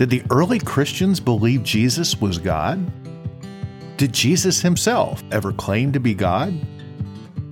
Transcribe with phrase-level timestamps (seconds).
[0.00, 2.90] Did the early Christians believe Jesus was God?
[3.98, 6.58] Did Jesus himself ever claim to be God?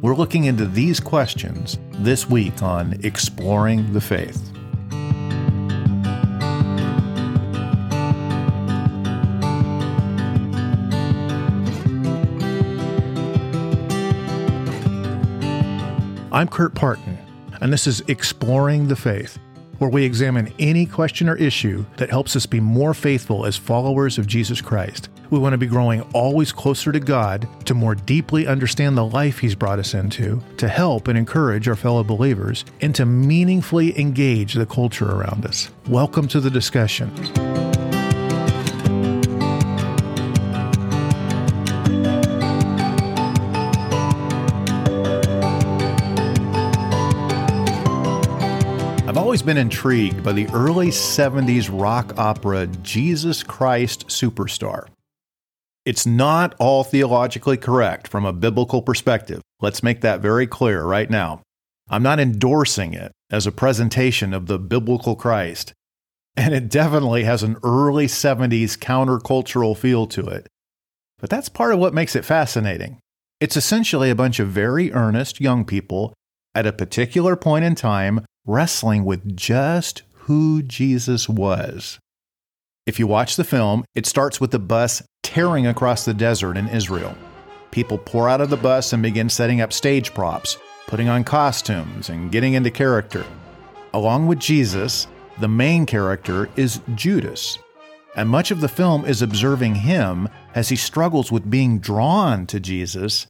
[0.01, 4.51] We're looking into these questions this week on Exploring the Faith.
[16.33, 17.19] I'm Curt Parton,
[17.61, 19.39] and this is Exploring the Faith,
[19.79, 24.19] where we examine any question or issue that helps us be more faithful as followers
[24.19, 25.09] of Jesus Christ.
[25.31, 29.39] We want to be growing always closer to God, to more deeply understand the life
[29.39, 34.55] He's brought us into, to help and encourage our fellow believers, and to meaningfully engage
[34.55, 35.71] the culture around us.
[35.87, 37.68] Welcome to the discussion.
[49.39, 54.89] Always been intrigued by the early 70s rock opera Jesus Christ Superstar.
[55.85, 59.41] It's not all theologically correct from a biblical perspective.
[59.61, 61.43] Let's make that very clear right now.
[61.89, 65.73] I'm not endorsing it as a presentation of the biblical Christ,
[66.37, 70.49] and it definitely has an early 70s countercultural feel to it.
[71.21, 72.99] But that's part of what makes it fascinating.
[73.39, 76.13] It's essentially a bunch of very earnest young people
[76.57, 81.99] at a particular point in time wrestling with just who Jesus was.
[82.87, 86.67] If you watch the film, it starts with the bus tearing across the desert in
[86.69, 87.15] Israel.
[87.71, 92.09] People pour out of the bus and begin setting up stage props, putting on costumes,
[92.09, 93.27] and getting into character.
[93.93, 95.07] Along with Jesus,
[95.39, 97.59] the main character is Judas.
[98.17, 102.59] And much of the film is observing him as he struggles with being drawn to
[102.59, 103.27] Jesus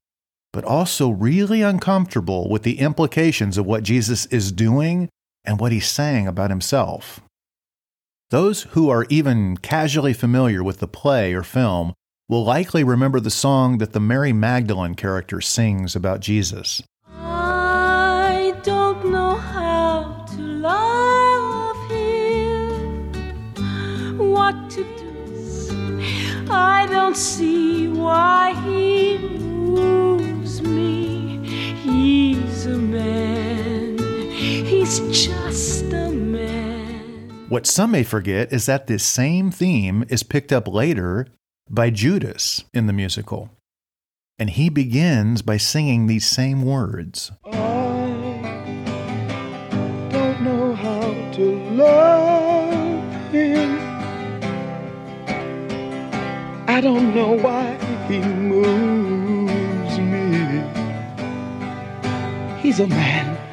[0.52, 5.08] but also really uncomfortable with the implications of what Jesus is doing
[5.44, 7.20] and what he's saying about himself.
[8.30, 11.94] Those who are even casually familiar with the play or film
[12.28, 16.82] will likely remember the song that the Mary Magdalene character sings about Jesus.
[17.10, 23.14] I don't know how to love him,
[24.18, 26.48] what to do.
[26.50, 30.07] I don't see why he moves
[34.88, 37.44] He's just a man.
[37.50, 41.26] What some may forget is that this same theme is picked up later
[41.68, 43.50] by Judas in the musical.
[44.38, 47.30] And he begins by singing these same words.
[47.44, 47.58] I
[50.10, 53.78] don't know how to love him.
[56.66, 57.76] I don't know why
[58.08, 60.62] he moves me.
[62.62, 63.47] He's a man.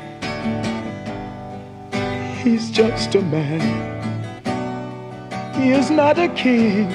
[2.46, 3.60] He's just a man.
[5.56, 6.92] He is not a king.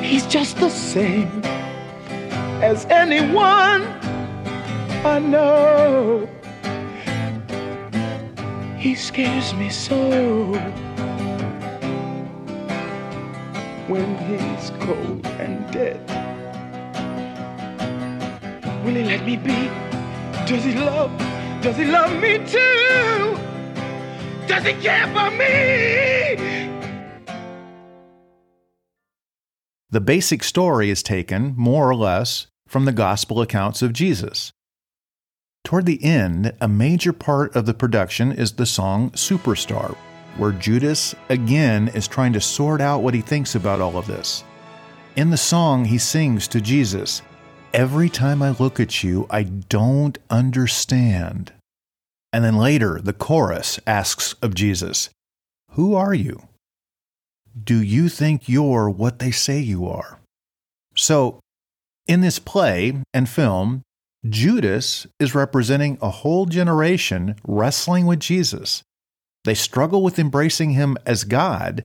[0.00, 1.42] He's just the same
[2.62, 3.82] as anyone
[5.04, 6.28] I know.
[8.78, 10.52] He scares me so
[13.88, 15.98] when he's cold and dead.
[18.84, 19.68] Will he let me be?
[20.46, 21.31] Does he love?
[21.62, 23.38] Does he love me too?
[24.48, 26.72] Does he care for me?
[29.90, 34.52] The basic story is taken, more or less, from the gospel accounts of Jesus.
[35.62, 39.94] Toward the end, a major part of the production is the song Superstar,
[40.38, 44.42] where Judas again is trying to sort out what he thinks about all of this.
[45.14, 47.22] In the song, he sings to Jesus,
[47.74, 51.54] Every time I look at you, I don't understand.
[52.30, 55.08] And then later, the chorus asks of Jesus,
[55.70, 56.48] Who are you?
[57.58, 60.20] Do you think you're what they say you are?
[60.96, 61.40] So,
[62.06, 63.80] in this play and film,
[64.28, 68.82] Judas is representing a whole generation wrestling with Jesus.
[69.44, 71.82] They struggle with embracing him as God,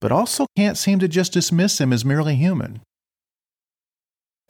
[0.00, 2.82] but also can't seem to just dismiss him as merely human.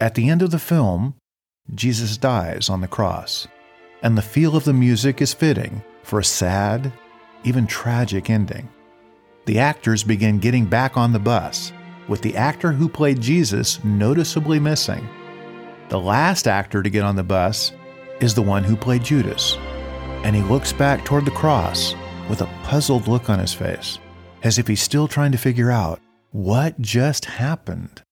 [0.00, 1.14] At the end of the film,
[1.72, 3.46] Jesus dies on the cross,
[4.02, 6.92] and the feel of the music is fitting for a sad,
[7.44, 8.68] even tragic ending.
[9.46, 11.72] The actors begin getting back on the bus,
[12.08, 15.08] with the actor who played Jesus noticeably missing.
[15.90, 17.72] The last actor to get on the bus
[18.20, 19.56] is the one who played Judas,
[20.24, 21.94] and he looks back toward the cross
[22.28, 24.00] with a puzzled look on his face,
[24.42, 26.00] as if he's still trying to figure out
[26.32, 28.02] what just happened.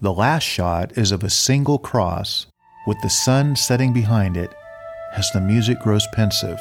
[0.00, 2.46] The last shot is of a single cross
[2.86, 4.54] with the sun setting behind it
[5.16, 6.60] as the music grows pensive,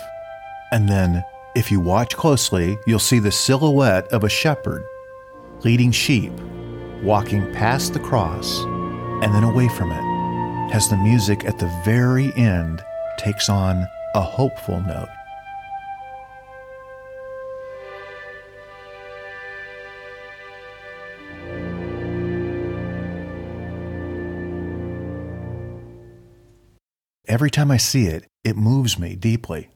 [0.72, 1.24] and then
[1.56, 4.84] if you watch closely, you'll see the silhouette of a shepherd
[5.64, 6.32] leading sheep,
[7.04, 8.64] walking past the cross
[9.22, 12.84] and then away from it, as the music at the very end
[13.20, 13.86] takes on
[14.16, 15.10] a hopeful note.
[27.38, 29.70] Every time I see it, it moves me deeply.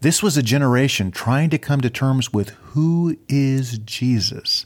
[0.00, 4.64] This was a generation trying to come to terms with who is Jesus.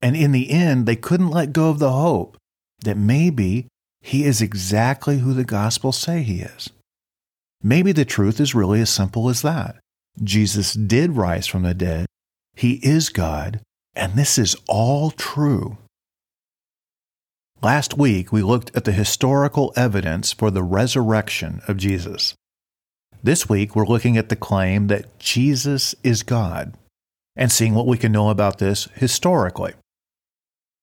[0.00, 2.38] And in the end, they couldn't let go of the hope
[2.84, 3.66] that maybe
[4.00, 6.70] he is exactly who the Gospels say he is.
[7.62, 9.76] Maybe the truth is really as simple as that.
[10.24, 12.06] Jesus did rise from the dead,
[12.56, 13.60] he is God,
[13.94, 15.76] and this is all true.
[17.62, 22.34] Last week, we looked at the historical evidence for the resurrection of Jesus.
[23.22, 26.74] This week, we're looking at the claim that Jesus is God
[27.36, 29.74] and seeing what we can know about this historically.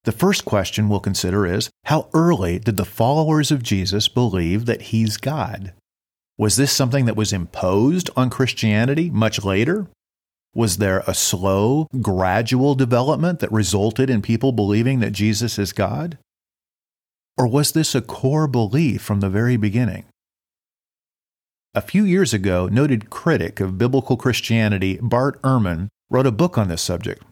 [0.05, 4.83] The first question we'll consider is How early did the followers of Jesus believe that
[4.83, 5.73] he's God?
[6.37, 9.87] Was this something that was imposed on Christianity much later?
[10.55, 16.17] Was there a slow, gradual development that resulted in people believing that Jesus is God?
[17.39, 20.03] Or was this a core belief from the very beginning?
[21.73, 26.67] A few years ago, noted critic of biblical Christianity Bart Ehrman wrote a book on
[26.67, 27.23] this subject.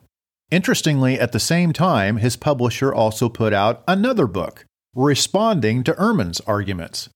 [0.49, 4.63] Interestingly, at the same time, his publisher also put out another book
[4.95, 7.09] responding to Ehrman's arguments.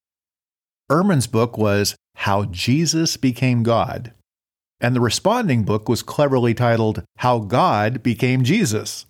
[0.91, 4.11] Ehrman's book was How Jesus Became God,
[4.81, 9.05] and the responding book was cleverly titled How God Became Jesus.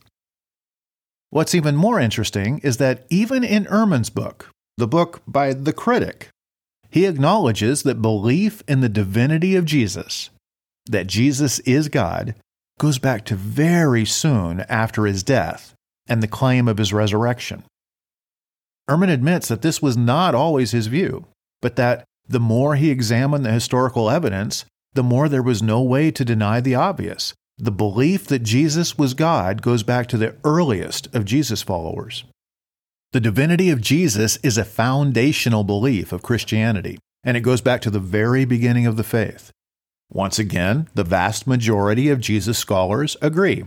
[1.31, 6.27] What's even more interesting is that even in Ehrman's book, the book by the critic,
[6.89, 10.29] he acknowledges that belief in the divinity of Jesus,
[10.87, 12.35] that Jesus is God,
[12.79, 15.73] goes back to very soon after his death
[16.05, 17.63] and the claim of his resurrection.
[18.89, 21.27] Ehrman admits that this was not always his view,
[21.61, 26.11] but that the more he examined the historical evidence, the more there was no way
[26.11, 31.13] to deny the obvious the belief that Jesus was God goes back to the earliest
[31.15, 32.23] of Jesus followers.
[33.11, 37.91] The divinity of Jesus is a foundational belief of Christianity, and it goes back to
[37.91, 39.51] the very beginning of the faith.
[40.11, 43.63] Once again, the vast majority of Jesus scholars agree.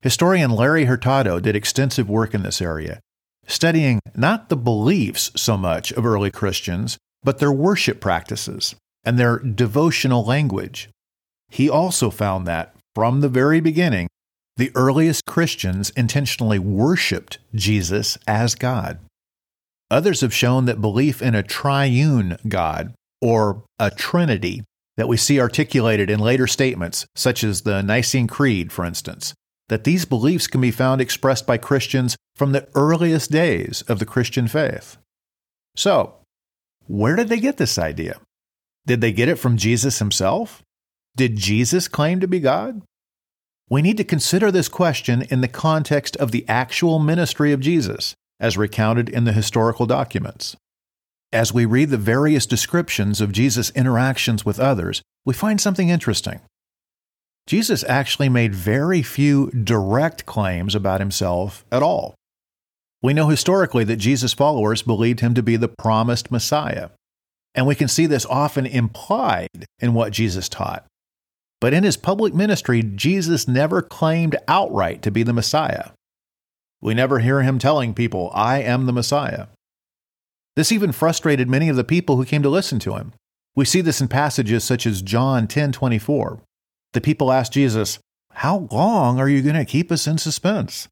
[0.00, 3.00] Historian Larry Hurtado did extensive work in this area,
[3.46, 8.74] studying not the beliefs so much of early Christians, but their worship practices
[9.04, 10.88] and their devotional language.
[11.48, 14.08] He also found that, from the very beginning,
[14.56, 18.98] the earliest Christians intentionally worshiped Jesus as God.
[19.90, 24.64] Others have shown that belief in a triune God, or a Trinity,
[24.96, 29.34] that we see articulated in later statements, such as the Nicene Creed, for instance,
[29.68, 34.06] that these beliefs can be found expressed by Christians from the earliest days of the
[34.06, 34.96] Christian faith.
[35.76, 36.14] So,
[36.86, 38.18] where did they get this idea?
[38.86, 40.62] Did they get it from Jesus himself?
[41.16, 42.82] Did Jesus claim to be God?
[43.70, 48.14] We need to consider this question in the context of the actual ministry of Jesus,
[48.38, 50.56] as recounted in the historical documents.
[51.32, 56.40] As we read the various descriptions of Jesus' interactions with others, we find something interesting.
[57.46, 62.14] Jesus actually made very few direct claims about himself at all.
[63.02, 66.90] We know historically that Jesus' followers believed him to be the promised Messiah,
[67.54, 70.84] and we can see this often implied in what Jesus taught.
[71.60, 75.90] But in his public ministry, Jesus never claimed outright to be the Messiah.
[76.82, 79.46] We never hear him telling people, I am the Messiah.
[80.54, 83.12] This even frustrated many of the people who came to listen to him.
[83.54, 86.42] We see this in passages such as John 10:24.
[86.92, 87.98] The people asked Jesus,
[88.32, 90.88] "How long are you going to keep us in suspense?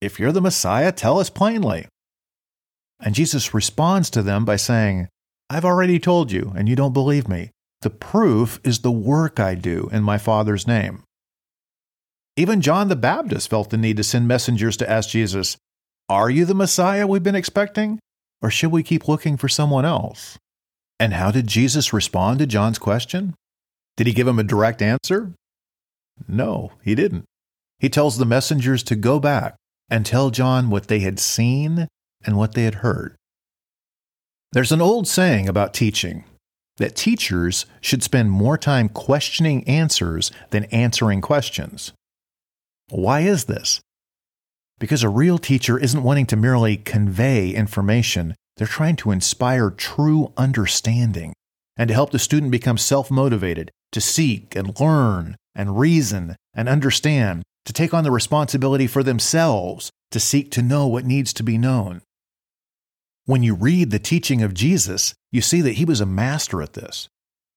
[0.00, 1.86] If you're the Messiah, tell us plainly."
[2.98, 5.06] And Jesus responds to them by saying,
[5.48, 7.51] "I've already told you, and you don't believe me.
[7.82, 11.02] The proof is the work I do in my Father's name.
[12.36, 15.56] Even John the Baptist felt the need to send messengers to ask Jesus,
[16.08, 17.98] Are you the Messiah we've been expecting?
[18.40, 20.38] Or should we keep looking for someone else?
[21.00, 23.34] And how did Jesus respond to John's question?
[23.96, 25.32] Did he give him a direct answer?
[26.28, 27.24] No, he didn't.
[27.80, 29.56] He tells the messengers to go back
[29.90, 31.88] and tell John what they had seen
[32.24, 33.16] and what they had heard.
[34.52, 36.24] There's an old saying about teaching
[36.78, 41.92] that teachers should spend more time questioning answers than answering questions.
[42.88, 43.80] Why is this?
[44.78, 50.32] Because a real teacher isn't wanting to merely convey information, they're trying to inspire true
[50.36, 51.32] understanding
[51.76, 56.68] and to help the student become self motivated to seek and learn and reason and
[56.68, 61.42] understand, to take on the responsibility for themselves, to seek to know what needs to
[61.42, 62.02] be known.
[63.24, 66.72] When you read the teaching of Jesus, you see that he was a master at
[66.72, 67.08] this.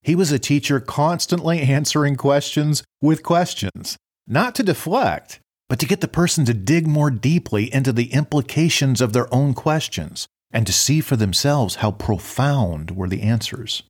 [0.03, 6.01] He was a teacher constantly answering questions with questions, not to deflect, but to get
[6.01, 10.74] the person to dig more deeply into the implications of their own questions and to
[10.74, 13.81] see for themselves how profound were the answers.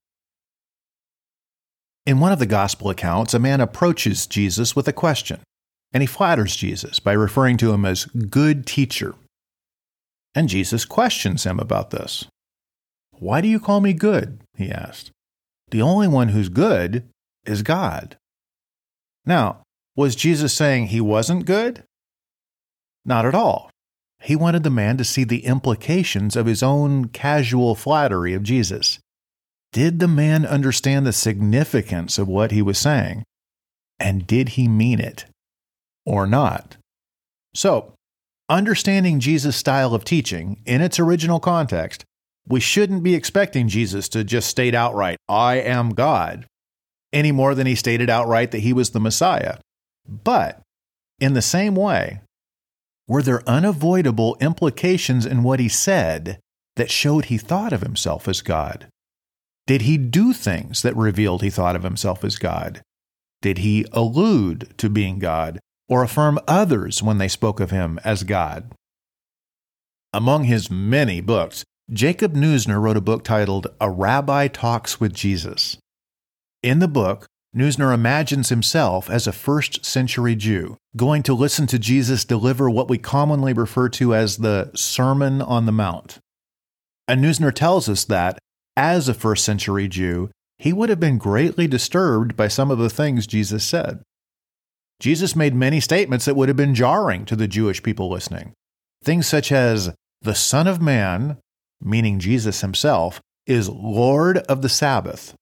[2.06, 5.42] In one of the gospel accounts, a man approaches Jesus with a question,
[5.92, 9.16] and he flatters Jesus by referring to him as good teacher.
[10.36, 12.26] And Jesus questions him about this.
[13.12, 14.42] Why do you call me good?
[14.58, 15.12] he asked.
[15.72, 17.08] The only one who's good
[17.46, 18.18] is God.
[19.26, 19.64] Now,
[19.96, 21.84] was Jesus saying he wasn't good?
[23.06, 23.72] Not at all.
[24.22, 29.00] He wanted the man to see the implications of his own casual flattery of Jesus.
[29.72, 33.24] Did the man understand the significance of what he was saying?
[34.00, 35.26] And did he mean it
[36.06, 36.78] or not?
[37.54, 37.94] So,
[38.50, 42.06] understanding Jesus' style of teaching in its original context,
[42.48, 46.46] we shouldn't be expecting Jesus to just state outright, I am God,
[47.12, 49.58] any more than he stated outright that he was the Messiah.
[50.08, 50.62] But
[51.20, 52.22] in the same way,
[53.08, 56.40] were there unavoidable implications in what he said
[56.76, 58.88] that showed he thought of himself as God?
[59.68, 62.82] Did he do things that revealed he thought of himself as God?
[63.42, 68.24] Did he allude to being God or affirm others when they spoke of him as
[68.24, 68.72] God?
[70.14, 75.78] Among his many books, Jacob Neusner wrote a book titled A Rabbi Talks with Jesus.
[76.64, 81.80] In the book, Neusner imagines himself as a first century Jew, going to listen to
[81.80, 86.20] Jesus deliver what we commonly refer to as the Sermon on the Mount.
[87.08, 88.40] And Neusner tells us that
[88.76, 92.90] as a first century Jew, he would have been greatly disturbed by some of the
[92.90, 94.02] things Jesus said.
[95.00, 98.54] Jesus made many statements that would have been jarring to the Jewish people listening.
[99.04, 101.38] Things such as, the Son of Man,
[101.82, 105.36] meaning Jesus himself, is Lord of the Sabbath.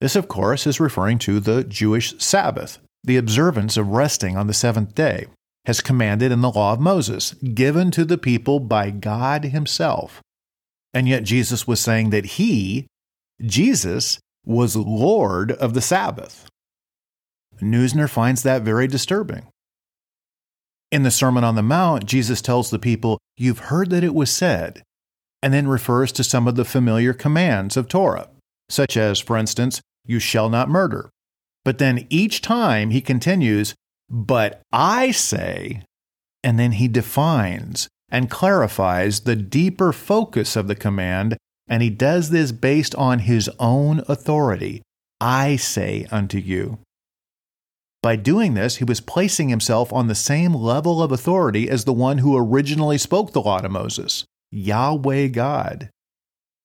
[0.00, 4.54] This, of course, is referring to the Jewish Sabbath, the observance of resting on the
[4.54, 5.26] seventh day,
[5.66, 10.20] as commanded in the law of Moses, given to the people by God Himself.
[10.92, 12.86] And yet Jesus was saying that he,
[13.40, 16.48] Jesus, was Lord of the Sabbath.
[17.60, 19.46] Neusner finds that very disturbing.
[20.90, 24.30] In the Sermon on the Mount, Jesus tells the people, You've heard that it was
[24.30, 24.82] said,
[25.42, 28.28] and then refers to some of the familiar commands of Torah,
[28.68, 31.10] such as, for instance, You shall not murder.
[31.64, 33.74] But then each time he continues,
[34.08, 35.84] But I say,
[36.42, 41.36] and then he defines and clarifies the deeper focus of the command,
[41.68, 44.82] and he does this based on his own authority.
[45.20, 46.78] I say unto you.
[48.02, 51.92] By doing this, he was placing himself on the same level of authority as the
[51.92, 55.90] one who originally spoke the law to Moses, Yahweh God.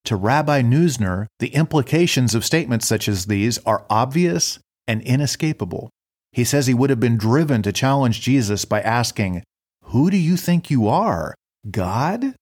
[0.06, 5.90] To Rabbi Neusner, the implications of statements such as these are obvious and inescapable.
[6.32, 9.44] He says he would have been driven to challenge Jesus by asking,
[9.86, 11.36] who do you think you are?
[11.70, 12.36] God?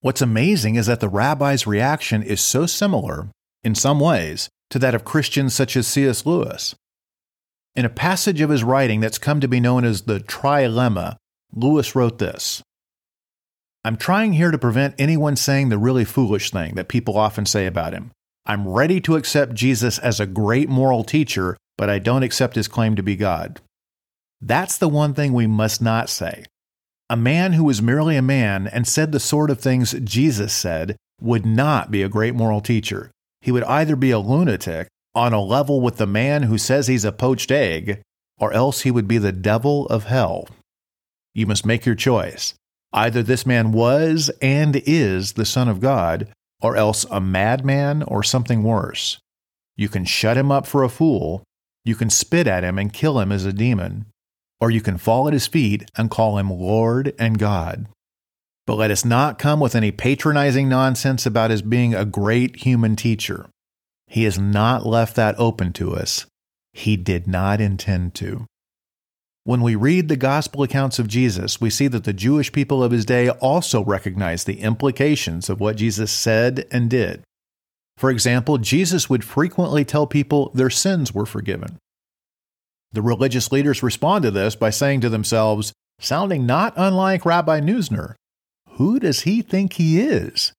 [0.00, 3.28] What's amazing is that the rabbi's reaction is so similar,
[3.64, 6.24] in some ways, to that of Christians such as C.S.
[6.26, 6.74] Lewis.
[7.76, 11.16] In a passage of his writing that's come to be known as the Trilemma,
[11.52, 12.62] Lewis wrote this
[13.84, 17.66] I'm trying here to prevent anyone saying the really foolish thing that people often say
[17.66, 18.10] about him.
[18.44, 22.68] I'm ready to accept Jesus as a great moral teacher, but I don't accept his
[22.68, 23.60] claim to be God.
[24.40, 26.44] That's the one thing we must not say.
[27.10, 30.96] A man who was merely a man and said the sort of things Jesus said
[31.20, 33.10] would not be a great moral teacher.
[33.40, 37.04] He would either be a lunatic on a level with the man who says he's
[37.04, 38.00] a poached egg,
[38.38, 40.48] or else he would be the devil of hell.
[41.34, 42.54] You must make your choice.
[42.92, 46.28] Either this man was and is the Son of God,
[46.62, 49.18] or else a madman or something worse.
[49.76, 51.42] You can shut him up for a fool,
[51.84, 54.06] you can spit at him and kill him as a demon,
[54.60, 57.88] or you can fall at his feet and call him Lord and God.
[58.68, 62.94] But let us not come with any patronizing nonsense about his being a great human
[62.94, 63.46] teacher.
[64.08, 66.26] He has not left that open to us.
[66.72, 68.46] He did not intend to.
[69.44, 72.92] When we read the gospel accounts of Jesus, we see that the Jewish people of
[72.92, 77.22] his day also recognized the implications of what Jesus said and did.
[77.96, 81.78] For example, Jesus would frequently tell people their sins were forgiven.
[82.92, 88.14] The religious leaders respond to this by saying to themselves, sounding not unlike Rabbi Neusner,
[88.72, 90.52] Who does he think he is?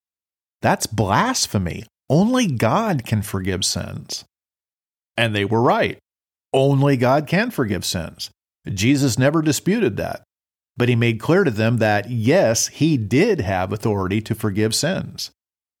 [0.62, 1.84] That's blasphemy.
[2.10, 4.24] Only God can forgive sins.
[5.16, 5.98] And they were right.
[6.52, 8.30] Only God can forgive sins.
[8.68, 10.24] Jesus never disputed that.
[10.76, 15.30] But he made clear to them that, yes, he did have authority to forgive sins.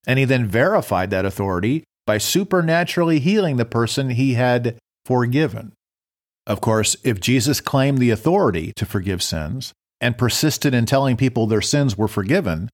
[0.06, 5.72] And he then verified that authority by supernaturally healing the person he had forgiven.
[6.46, 11.46] Of course, if Jesus claimed the authority to forgive sins and persisted in telling people
[11.46, 12.68] their sins were forgiven,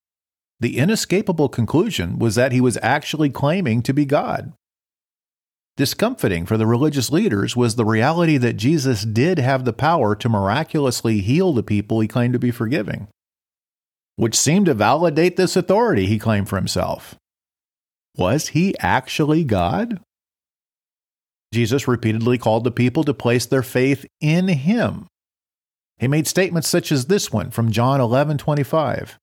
[0.59, 4.53] the inescapable conclusion was that he was actually claiming to be God.
[5.75, 10.27] Discomfiting for the religious leaders was the reality that Jesus did have the power to
[10.27, 13.07] miraculously heal the people he claimed to be forgiving,
[14.15, 17.15] which seemed to validate this authority he claimed for himself.
[18.15, 19.99] Was he actually God?
[21.53, 25.05] Jesus repeatedly called the people to place their faith in him.
[25.99, 29.17] He made statements such as this one from John 11:25.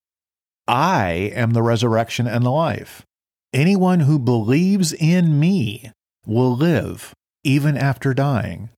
[0.67, 3.05] I am the resurrection and the life.
[3.53, 5.91] Anyone who believes in me
[6.27, 7.13] will live
[7.45, 8.71] even after dying.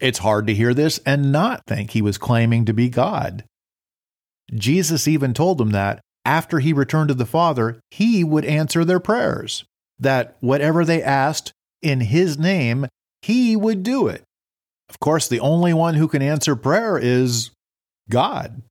[0.00, 3.44] It's hard to hear this and not think he was claiming to be God.
[4.52, 9.00] Jesus even told them that after he returned to the Father, he would answer their
[9.00, 9.64] prayers,
[9.98, 12.86] that whatever they asked in his name,
[13.22, 14.22] he would do it.
[14.88, 17.50] Of course, the only one who can answer prayer is
[18.10, 18.62] God.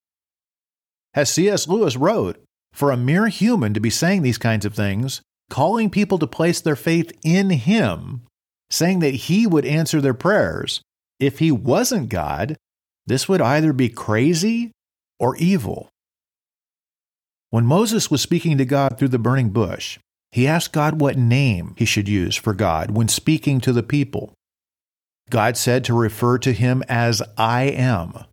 [1.13, 1.67] As C.S.
[1.67, 2.41] Lewis wrote,
[2.73, 6.61] for a mere human to be saying these kinds of things calling people to place
[6.61, 8.21] their faith in Him,
[8.69, 10.81] saying that He would answer their prayers.
[11.19, 12.55] If He wasn't God,
[13.05, 14.71] this would either be crazy
[15.19, 15.89] or evil.
[17.49, 19.99] When Moses was speaking to God through the burning bush,
[20.31, 24.33] he asked God what name he should use for God when speaking to the people.
[25.29, 28.25] God said to refer to him as I am.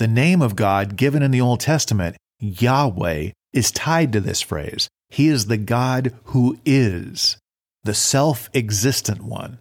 [0.00, 4.88] The name of God given in the Old Testament, Yahweh, is tied to this phrase,
[5.10, 7.36] he is the God who is,
[7.84, 9.58] the self existent one.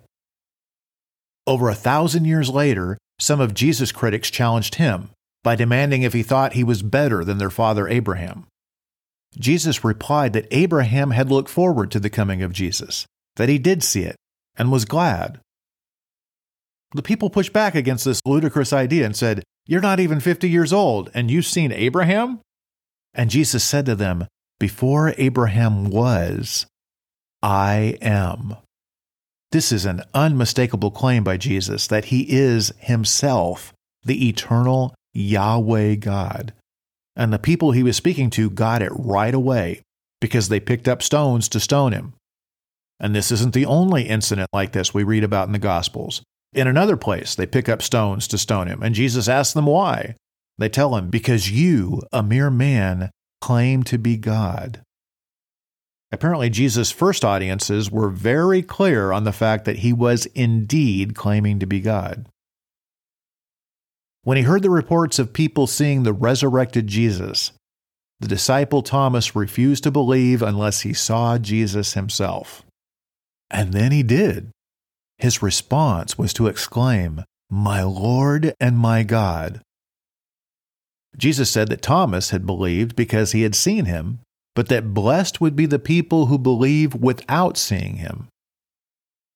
[1.46, 5.10] Over a thousand years later, some of Jesus' critics challenged him
[5.44, 8.46] by demanding if he thought he was better than their father Abraham.
[9.38, 13.84] Jesus replied that Abraham had looked forward to the coming of Jesus, that he did
[13.84, 14.16] see it,
[14.56, 15.42] and was glad.
[16.96, 20.74] The people pushed back against this ludicrous idea and said, You're not even 50 years
[20.74, 22.40] old, and you've seen Abraham?
[23.14, 24.28] And Jesus said to them,
[24.60, 26.66] before Abraham was,
[27.42, 28.58] I am.
[29.52, 36.54] This is an unmistakable claim by Jesus that he is himself the eternal Yahweh God.
[37.16, 39.82] And the people he was speaking to got it right away
[40.22, 42.14] because they picked up stones to stone him.
[43.00, 46.22] And this isn't the only incident like this we read about in the Gospels.
[46.54, 50.16] In another place, they pick up stones to stone him, and Jesus asks them why.
[50.58, 54.82] They tell him, Because you, a mere man, claim to be God.
[56.12, 61.60] Apparently, Jesus' first audiences were very clear on the fact that he was indeed claiming
[61.60, 62.26] to be God.
[64.24, 67.52] When he heard the reports of people seeing the resurrected Jesus,
[68.20, 72.64] the disciple Thomas refused to believe unless he saw Jesus himself.
[73.50, 74.52] And then he did.
[75.20, 79.62] His response was to exclaim, My Lord and my God.
[81.18, 84.20] Jesus said that Thomas had believed because he had seen him,
[84.56, 88.28] but that blessed would be the people who believe without seeing him.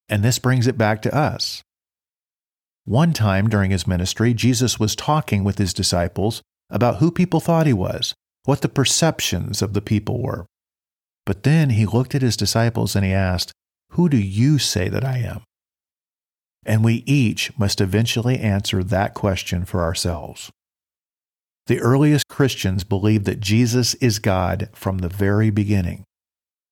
[0.08, 1.62] And this brings it back to us.
[2.86, 7.68] One time during his ministry, Jesus was talking with his disciples about who people thought
[7.68, 8.14] he was,
[8.46, 10.46] what the perceptions of the people were.
[11.26, 13.52] But then he looked at his disciples and he asked,
[13.92, 15.44] Who do you say that I am?
[16.66, 20.52] And we each must eventually answer that question for ourselves.
[21.68, 26.04] The earliest Christians believed that Jesus is God from the very beginning.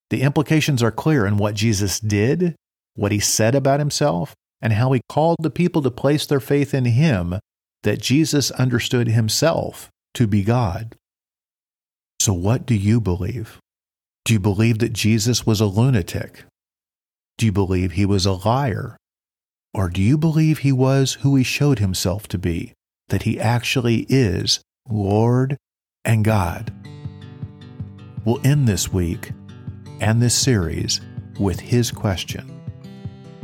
[0.09, 2.55] The implications are clear in what Jesus did,
[2.95, 6.73] what he said about himself, and how he called the people to place their faith
[6.73, 7.39] in him
[7.83, 10.95] that Jesus understood himself to be God.
[12.19, 13.59] So, what do you believe?
[14.25, 16.43] Do you believe that Jesus was a lunatic?
[17.37, 18.97] Do you believe he was a liar?
[19.73, 22.73] Or do you believe he was who he showed himself to be,
[23.09, 25.57] that he actually is Lord,
[26.03, 26.73] and God.
[28.25, 29.31] We'll end this week
[29.99, 31.01] and this series
[31.39, 32.61] with his question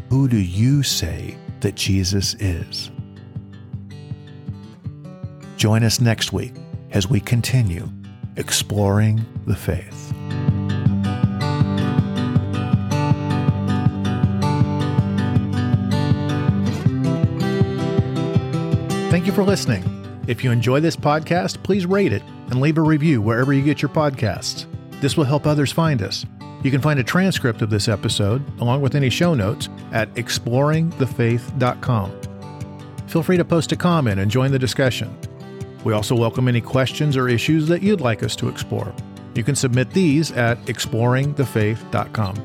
[0.09, 2.91] Who do you say that Jesus is?
[5.55, 6.53] Join us next week
[6.91, 7.89] as we continue
[8.35, 10.13] exploring the faith.
[19.17, 19.81] Thank you for listening.
[20.27, 23.81] If you enjoy this podcast, please rate it and leave a review wherever you get
[23.81, 24.67] your podcasts.
[25.01, 26.23] This will help others find us.
[26.61, 32.21] You can find a transcript of this episode, along with any show notes, at exploringthefaith.com.
[33.07, 35.17] Feel free to post a comment and join the discussion.
[35.83, 38.93] We also welcome any questions or issues that you'd like us to explore.
[39.33, 42.35] You can submit these at exploringthefaith.com.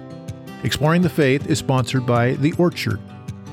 [0.64, 2.98] Exploring the Faith is sponsored by The Orchard,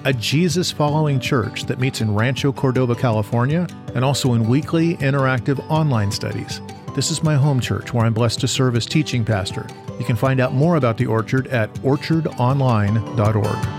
[0.06, 5.60] a Jesus following church that meets in Rancho Cordova, California, and also in weekly interactive
[5.70, 6.62] online studies.
[6.96, 9.68] This is my home church where I'm blessed to serve as teaching pastor.
[10.00, 13.79] You can find out more about The Orchard at orchardonline.org.